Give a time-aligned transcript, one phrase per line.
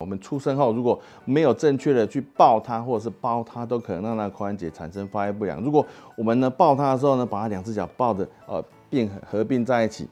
[0.00, 5.60] 我们出生后如果没有正确的去抱他或者是包他，都可能让那髋关节产生发育不良。
[5.60, 10.08] 如果我们呢抱他的时候呢，把他两只脚抱着呃并合并在一起，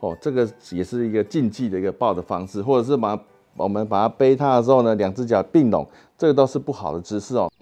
[0.00, 3.18] 哦，这个也是一个禁忌的一个抱的方式，或者是把
[3.58, 7.52] 我们把他背他的时候呢，两只脚并拢，这个都是不好的姿势哦。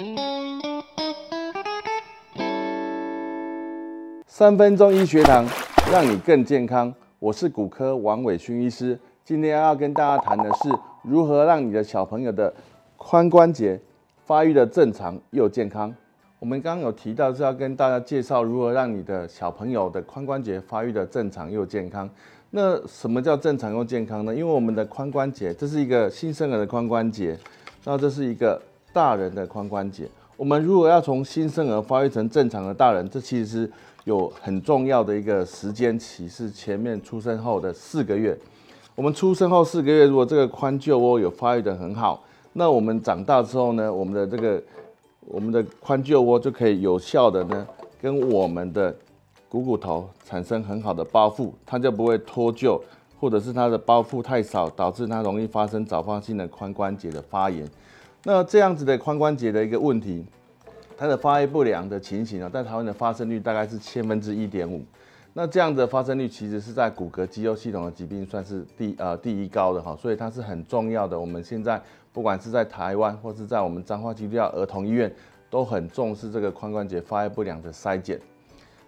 [4.28, 5.44] 三分钟医学堂，
[5.90, 6.94] 让你更健康。
[7.18, 10.68] 我是骨科王伟勋医师，今天要跟大家谈的是
[11.04, 12.52] 如何让你的小朋友的
[12.96, 13.78] 髋关节
[14.24, 15.94] 发育的正常又健康。
[16.38, 22.08] 我们刚刚有提到是要跟大家介绍如何让你的小朋友的髋关节发育的正常又健康。
[22.50, 24.34] 那什么叫正常又健康呢？
[24.34, 27.38] 因为我们的髋关节，这是一个新生儿的髋关节，
[27.84, 28.60] 那这是一个
[28.92, 30.08] 大人的髋关节。
[30.36, 33.72] 我们如果要从新生儿发育成正常的大人，这其实是
[34.04, 38.38] 有很重要的一个时间期，是前面出生后的四个月。
[38.96, 42.22] 我们出生后四个月，如果这个髋臼窝有发育得很好，
[42.52, 44.62] 那我们长大之后呢，我们的这个
[45.22, 47.66] 我们的髋臼窝就可以有效的呢，
[48.00, 48.94] 跟我们的
[49.48, 52.80] 股骨头产生很好的包覆，它就不会脱臼，
[53.18, 57.68] 或者是它的包覆太少，导致它容易发生早发性的髋关节的发炎。
[58.22, 60.24] 那这样子的髋关节的一个问题，
[60.96, 64.80] 它的发育不良的情形啊，在台湾的发生率大概是千分之一点五。
[65.36, 71.18] 那这样的发生率其实是在骨骼肌肉系统的疾病算是第呃第一高的哈，所以它是很重要的。
[71.18, 71.82] 我们现在
[72.12, 75.12] 不管是在台湾或是在我们彰化基督教儿童医院，
[75.50, 78.18] 都很重视这个髋关节发育不良的筛检。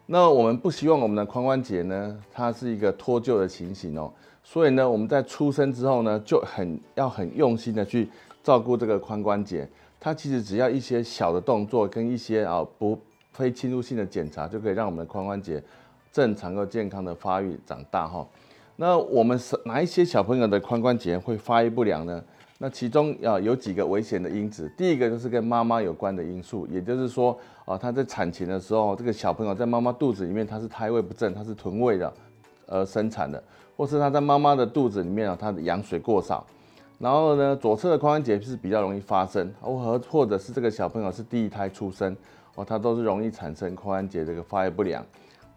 [0.07, 4.13] 那我们不希望我们的髋关节呢，它是一个脱臼的情形哦，
[4.45, 8.09] 所以呢，我们在出生之后呢，就很要很用心的去。
[8.45, 12.97] 照顾这个髋关节，它其实只要一些小的动作跟一些啊不
[13.33, 15.61] 非侵入性的检查，就可以让我们的髋关节
[16.17, 18.27] 正常和健康的发育长大哈。
[18.77, 22.25] 那我们是哪一些小朋友的髋关节会发育不良呢？
[22.57, 32.11] 那其中啊有几个危险的因子，第一个就是跟妈妈有关的因素，也就是说啊他在产前的时候，这个小朋友在妈妈肚子里面他是胎位不正，他是臀位的
[32.67, 33.43] 而生产的，
[33.77, 36.47] 或是他在妈妈的肚子里面啊他的羊水过少。
[36.99, 42.17] 然后呢，左侧的髋关节是比较容易发生，或或者是这个小朋友是第一胎出生，
[42.55, 45.05] 哦，他都是容易产生髋关节这个发育不良。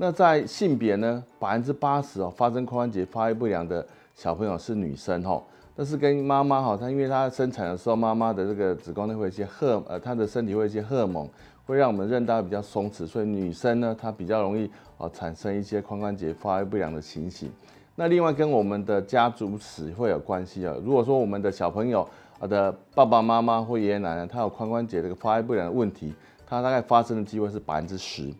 [0.01, 5.43] 那在性别呢，百分之八十哦，发生髋关节发育不良的小朋友是女生哦。
[5.75, 11.27] 但是跟妈妈哈，她因为她生产的时候，妈妈的这个子宫内会有一些荷，呃，她的身体会有一些荷尔蒙，
[11.65, 17.51] 会让我们韧带比较松弛，所以女生呢，她比较容易哦产生一些髋关节发育不良的情形。
[17.95, 20.73] 那另外跟我们的家族史会有关系啊。
[20.81, 22.07] 如果说我们的小朋友
[22.39, 26.13] 啊的爸爸妈妈或爷爷奶奶他有髋关节这个发育不良的问题，
[26.47, 28.33] 他大概发生的机会是百分之十。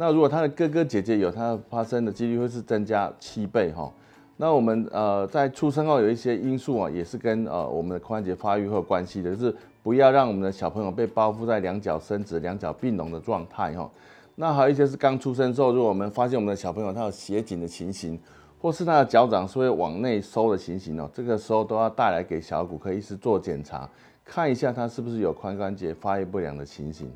[0.00, 3.92] 那如果他的哥哥姐姐有，他发生的几率会是增加七倍哈。
[4.38, 13.90] 那我们呃在出生后有一些因素啊，也是跟呃我们的髋关节发育会有关系的，就是不要让我们的小朋友被包覆在两脚伸直、两脚并拢的状态哈。
[14.36, 18.18] 那还有一些是刚出生之后，如果我们发现我们的小朋友他有斜颈的情形。
[18.62, 23.88] 或是他的脚掌是会往内收的情形哦，这个时候都要带来给小骨科医师做检查，
[24.22, 27.10] 看一下他是不是有髋关节发育不良的情形。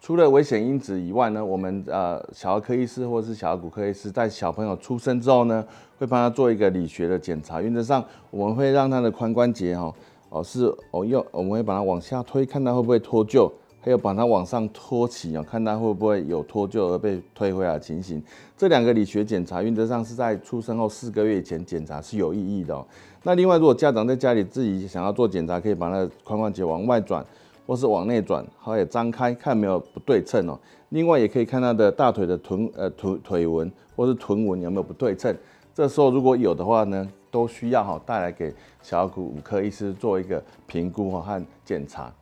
[0.00, 5.64] 除了危险因子以外呢，我们呃小儿科医师或是小儿骨科医师在小朋友出生之后呢，
[5.98, 7.60] 会帮他做一个理学的检查。
[7.60, 9.94] 原则上我们会让他的髋关节哈
[10.30, 13.50] 哦是哦用我们会把它往下推，看他会不会脱臼。
[13.82, 18.22] 还有把它往上托起啊，看它会不会有脱臼而被推回来的情形。
[18.54, 22.78] 这两个理学检查原则上是在出生后四个月以前检查是有意义的。
[23.22, 27.24] 那另外，如果家长在家里自己想要做检查，可以把那个髋关节往外转，
[27.70, 30.58] 或是往内转，好，也张开看有没有不对称哦。
[30.88, 35.32] 另外，也可以看他的大腿的臀呃腿腿纹或是臀纹有没有不对称。
[35.72, 42.12] 这时候如果有的话呢，都需要哈带来给小儿骨科医师做一个评估和检查。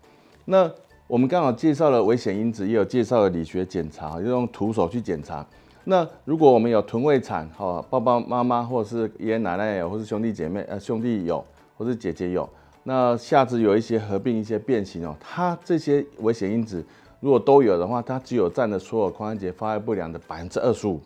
[0.45, 0.71] 那
[1.07, 5.47] 我们刚好介绍了危险因子，也有介绍了理学检查，就用徒手去检查。
[5.85, 11.43] 那如果我们有臀位产，哈，爸爸妈妈或者是爷爷奶奶有，或是兄弟姐妹，呃，兄弟有，
[11.79, 12.47] 或是姐姐有，
[12.89, 16.83] 那下肢有一些合并一些变形哦，它这些危险因子
[17.21, 20.99] 如果都有的话，它只有占了所有髋关节发育不良的百分之二十五。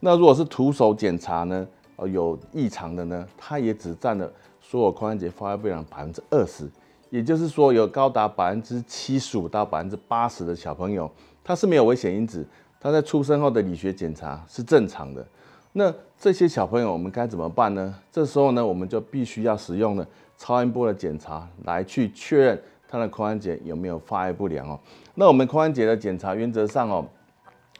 [0.00, 4.30] 那如果是徒手检查呢，呃，有异常的呢，它也只占了
[4.60, 6.68] 所有髋关节发育不良百分之二十。
[7.08, 11.10] 也就是说，有高达百分之七十五到百分之八十的小朋友，
[11.42, 12.46] 他是没有危险因子，
[12.78, 15.26] 他在出生后的理学检查是正常的。
[15.72, 17.94] 那这些小朋友我们该怎么办呢？
[18.10, 20.06] 这时候呢，我们就必须要使用了
[20.42, 24.76] 超音波的检查来去确认他的髋关节有没有发育不良哦。
[25.14, 27.06] 那我们髋关节的检查原则上哦，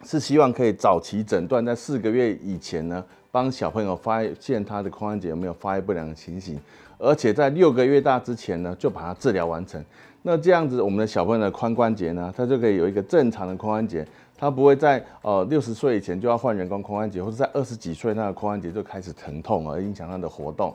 [0.05, 6.56] 是希望可以早期诊断，在四个月以前呢，帮小朋友发现他的髋关节有没有发育不良的情形，
[6.99, 9.85] 而且在六个月大之前呢，就把它治疗完成。
[10.23, 14.06] 那这样子，我们的小朋友的髋关节呢，他就可以有一个正常的髋关节，
[14.38, 20.73] 他不会在呃六十岁以前就要换人工髋关节，或者在二十几岁那个髋关节就开始疼痛而影响他的活动。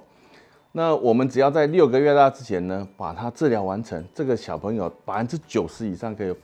[0.72, 6.36] 那我们只要在六个月大之前呢，把它治疗完成，这个小朋友百分之九十以上可以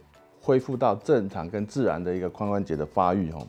[0.41, 3.47] 恢复到正常跟自然的一个髋关节的发育哦。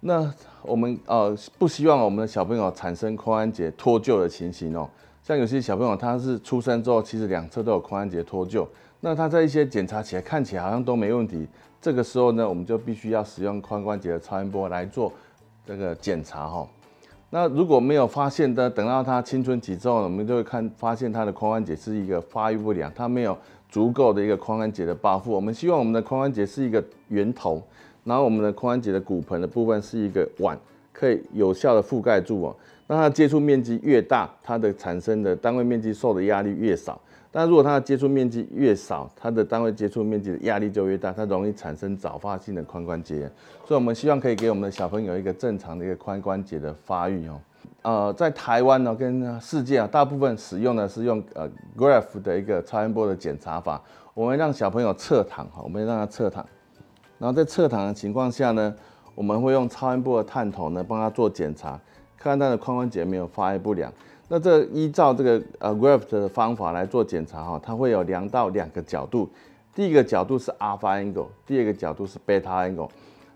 [0.00, 0.32] 那
[0.62, 4.88] 我们呃不希望我们的小朋友产生髋关节脱臼的情形哦。
[5.22, 8.66] 像有些小朋友他是出生之后，其实两侧都有髋关节脱臼。
[9.00, 11.46] 那他在一些检查起来看起来好像都没问题，
[11.80, 15.12] 这个时候呢，我们就必须要使用髋关节的超音波来做
[15.66, 16.66] 这个检查哈。
[17.34, 23.36] 那如果没有发现的，等到他青春期之后，我们就会看发现他的髋关节是一个发育不良，他没有
[23.68, 25.30] 足够的一个髋关节的包覆。
[25.30, 27.60] 我们希望我们的髋关节是一个圆头，
[28.04, 30.56] 然后我们的髋关节的骨盆的部分是一个碗，
[30.92, 32.54] 可以有效的覆盖住哦。
[32.86, 37.00] 那它接触面积越大，它的产生的单位面积受的压力越少。
[37.36, 43.32] 但如果它的接触面积越少，它的单位接触面积的压力就越大，它容易产生早发性的髋关节炎。
[43.66, 47.40] 所以，我们希望可以给我们的小朋友一个正常的一个髋关节的发育哦。
[47.82, 53.82] 呃，在台湾呢，跟世界啊，大部分使用的是用呃 Graph 的一个超音波的检查法。
[54.14, 56.46] 我们让小朋友侧躺哈，我们让他侧躺，
[57.18, 58.72] 然后在侧躺的情况下呢，
[59.16, 61.70] 我们会用超音波的探头呢，帮他做检查，
[62.16, 63.92] 看看他的髋关节有没有发育不良。
[64.26, 69.28] 那这依照这个呃 Graph 的方法来做检查哈，它会有量到两个角度，
[69.74, 72.88] 第一个角度是 Alpha angle，第二个角度是 Beta angle。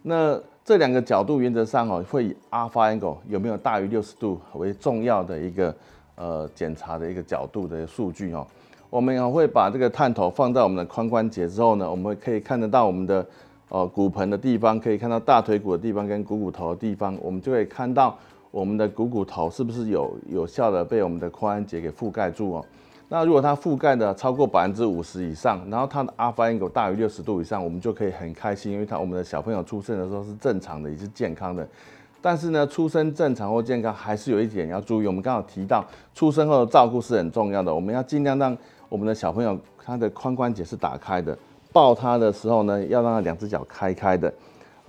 [0.02, 5.75] 那这两个角度原则上哦会以 Alpha angle 有没有大于六十度为重要的一个
[6.14, 8.46] 呃检查的一个角度的数据哦。
[8.88, 13.26] 我们也会把这个探头放在我们的髋关节之后呢，我们可以看得到我们的
[13.69, 18.17] 呃骨盆的地方，可以看到大腿骨的地方跟股骨头的地方，我们就可以看到。
[18.50, 22.65] 我们的股骨头是不是有有效的被我们的髋关节给覆盖住哦？
[23.11, 31.67] 那如果它覆盖的超过百分之五十以上，然后它的 Alpha angle 大于六十度以上，我们就可以很开心，因为它我们的小朋友出生的时候是正常的，也是健康的。
[32.21, 35.06] 但是呢，出生正常或健康还是有一点要注意。
[35.06, 35.85] 我们刚好提到
[36.15, 38.55] 出生后的照顾是很重要的，我们要尽量让
[38.89, 41.37] 我们的小朋友他的髋关节是打开的，
[41.73, 44.33] 抱他的时候呢，要让他两只脚开开的。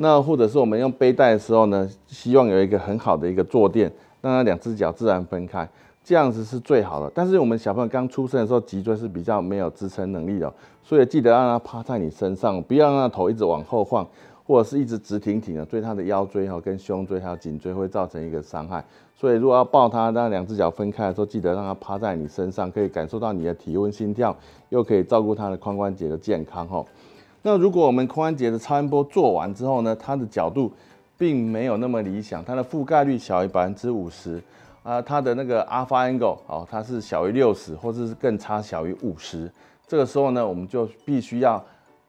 [0.02, 3.92] 那或者是我们用背带的时候呢，希望有一个很好的一个坐垫，
[4.22, 5.68] 让他两只脚自然分开，
[6.06, 7.12] 这样子是最好的。
[7.14, 10.52] 但是我们小朋友刚出生的时候，脊椎是比较没有支撑能力的，
[10.82, 14.08] 所以记得让他趴在你身上，不要让他头一直往后晃，
[14.48, 18.82] 或者是一直直挺挺的，对他的腰椎哈、跟胸椎还有颈椎会造成一个伤害。
[19.14, 24.34] 所以如果要抱他，让两只脚分开的时候，记得让他趴在你身上，可以感受到你的体温、心跳，
[24.70, 26.86] 又可以照顾他的髋关节的健康哈。
[27.42, 30.72] 那如果我们髋关节的超音波做完之后呢，它的角度
[31.18, 34.42] 并没有那么理想，它的覆盖率小于百分之五十
[34.84, 39.50] 啊，它的那个 Alpha angle 哦，它是小于六十，或者是更差小于五十。
[39.88, 41.64] 这个时候呢，我们就必须要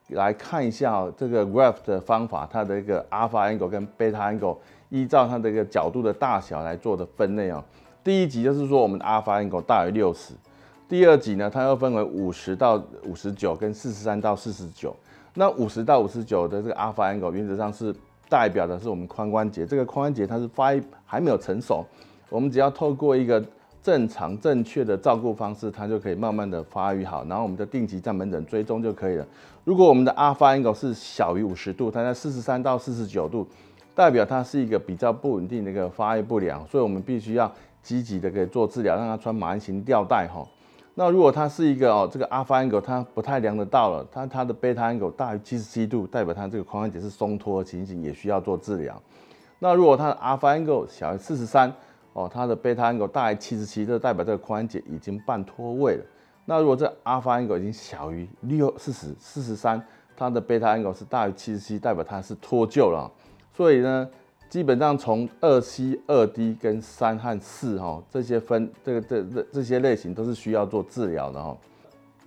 [0.08, 4.56] 来看一下这个 Graph 的方法，它的一个 Alpha angle 跟 Beta angle
[4.88, 7.62] 依照它的一个角度的大小来做的分类哦。
[8.02, 10.34] 第一级就是说我们的 Alpha angle 大于六十，
[10.88, 14.94] 第二级呢，它又分为五十到五十九跟四十三到四十九。
[15.40, 17.94] 那五十到五十九的这个 Alpha angle 原则上是
[18.28, 21.82] 代表的是我们髋关节，这个髋关节它是发育还没有成熟，
[22.28, 23.42] 我们只要透过一个
[23.82, 29.26] 正常正确的照顾方式，它就可以慢慢的发育好，然后我们的定期在门诊追踪就可以了。
[29.64, 33.48] 如果我们的 Alpha angle 是小于五十度，它在四十三到四十九度，
[33.94, 37.50] 代表它是一个比较不稳定的一个发育不良，所以我们必须要
[37.82, 40.46] 积极的给做治疗，让它穿马鞍型吊带哈。
[41.00, 49.00] 那如果它是一个哦，这个 Alpha angle 它不太量得到了，它它的 Beta angle 大于七十七度，代表它这个髋关节是松脱的情形，也需要做治疗。
[49.60, 51.72] 那如果它的 Alpha angle 小于四十三，
[52.12, 56.04] 哦，它的 Beta angle 大于七十七，这代表这个髋关节已经半脱位了。
[56.44, 59.82] 那如果这 Alpha angle 已经小于六四十四十三，
[60.14, 63.10] 它的 Beta angle 是大于七十七，代表它是脱臼了。
[63.56, 64.06] 所以呢。
[64.50, 71.56] 基本上从二 C、二 D 跟三和四哈这些分这个这这这些类型都是需要做治疗的哈。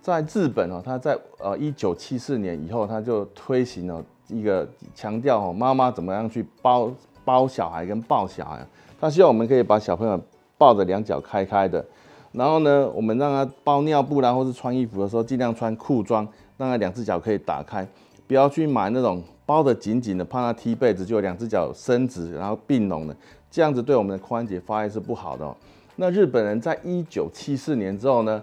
[0.00, 6.90] 在日本哦，他在呃一九七四年以后，他就推行了一个强调哦，妈妈怎么样去包
[7.26, 8.66] 包小孩跟抱小孩。
[8.98, 10.18] 他希望我们可以把小朋友
[10.56, 11.84] 抱着两脚开开的，
[12.32, 16.26] 然后呢，我们让他包尿布啦，或是穿衣服的时候，尽量穿裤装，
[16.56, 17.86] 让他两只脚可以打开，
[18.26, 19.22] 不要去买那种。
[19.46, 23.16] 包得紧紧的，怕他踢被子，就两只脚伸直，然后并拢的，
[23.50, 25.54] 这样子对我们的髋关节发育是不好的哦。
[25.96, 28.42] 那日本人在一九七四年之后呢，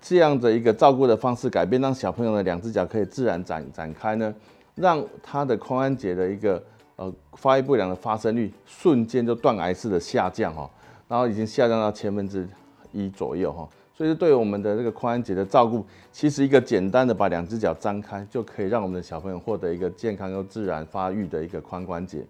[0.00, 4.34] 这样的一个照顾的方式改变，让小朋友的两只脚可以自然展展开呢，
[4.74, 6.62] 让他的髋关节的一个
[6.96, 10.70] 呃发育不良的发生率瞬间就断崖式的下降哈，
[11.08, 12.48] 然后已经下降到千分之
[12.92, 13.68] 一左右哈。
[14.02, 22.26] 所以，对我们的这个髋关节的照顾，其实一个简单的把两只脚张开，就可以让我们的小朋友获得一个健康又自然发育的一个髋关节。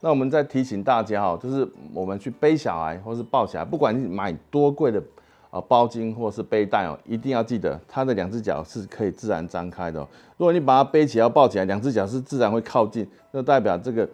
[0.00, 5.02] 那我们再提醒大家哈，就是我们去背小孩或是抱小孩，不管你买多贵的
[5.48, 9.98] 啊包巾或是背带哦，一定要记得他的两只脚是可以自然张开的。
[10.36, 14.06] 如果你把它背起来要抱起来，两只脚是自然会靠近，那代表这个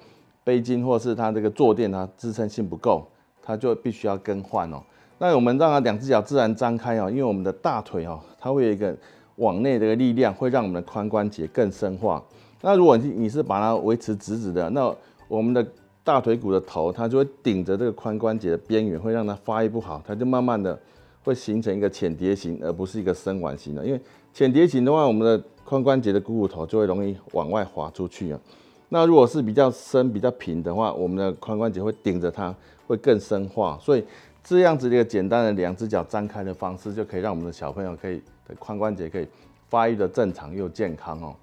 [0.44, 3.04] 背巾或是它这个坐垫它支撑性不够，
[3.42, 4.80] 它就必须要更换哦。
[5.18, 8.94] 那我们让它两只脚自然张开哦，因为我们的大腿哦，它会有一个
[9.37, 12.23] 往内的一个力量，会让我们的髋关节更深化。
[12.61, 14.94] 那如果你你是把它维持直直的，那
[15.28, 15.64] 我们的
[16.02, 20.78] 大腿骨的头，它就会顶着这个髋关节的边缘，会让它发育不好，它就慢慢的
[21.23, 23.87] 会形成一个浅碟型，而不是一个伸弯型的。
[23.87, 24.00] 因为
[24.33, 28.40] 浅碟型的话，我们的髋关节的股骨头就会容易往外滑出去啊。
[28.88, 32.54] 那如果是比较深、比较平的话，我们的髋关节会顶着它，
[32.87, 34.04] 会更深化，所以。
[34.44, 39.26] 这样子的一个简单的两只脚张开的方式，就可以让我们的小朋友可以的髋关节可以
[39.70, 41.34] 发育的正常又健康哦。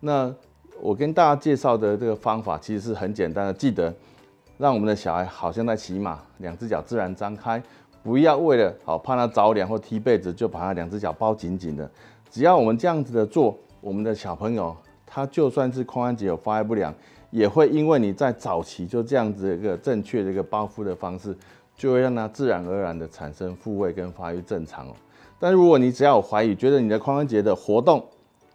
[0.00, 0.34] 那
[0.80, 3.94] 我跟大家介绍的这个方法其实是很简单的，记得
[4.56, 7.62] 让我们的小孩好像在骑马，两只脚自然张开，
[8.02, 11.90] 不要为了好怕他着凉或踢被子就把他两只脚包紧紧的。
[12.30, 16.94] 只要我们这样子的做，我们的小朋友他就算是髋关节有发育不良，
[17.30, 21.36] 也会因为你在早期就这样子一个正确的一个包覆的方式。
[21.76, 24.92] 就会让它自然而然的产生复位跟发育正常哦。
[25.38, 28.02] 但如果你只要有怀疑，觉得你的髋关节的活动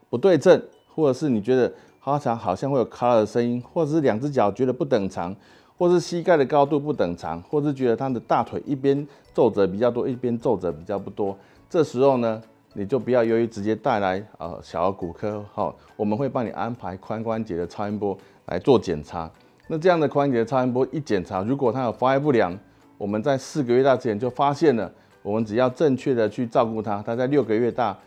[0.09, 0.59] 不对称，
[0.93, 5.35] 或者是你觉得好像好像会有卡的声音，或者是两只脚觉得不等长，
[5.77, 11.37] 或是膝盖的高度不等长，或是觉得他的大腿一边皱褶比较多，一边皱褶比较不多，
[11.69, 12.41] 这时候呢，
[12.73, 19.29] 你就不要犹豫，直接带来呃小儿骨科哈，我们会帮你安排髋关节的超音波来做检查。
[19.67, 22.57] 那这样的髋关节超音波一检查，如果它有发育不良，
[23.01, 24.93] 我们在四个月大之前就发现了，
[25.23, 27.97] 我们只要正确的去照顾它，它在六个月大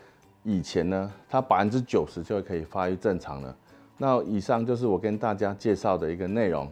[0.43, 3.53] 以前呢，它百分之九十就可以发育正常了。
[3.97, 6.71] 那以上就是我跟大家介绍的一个内容，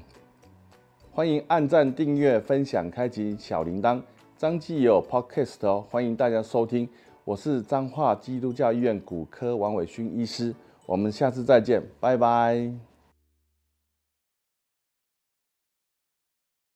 [1.11, 4.01] 欢迎按赞、订阅、分享、开启小铃铛。
[4.37, 6.87] 彰基也有 Podcast 哦，欢迎大家收听。
[7.25, 12.92] 我是彰化基督教医院骨科王伟勋医师，我们下次再见，拜拜。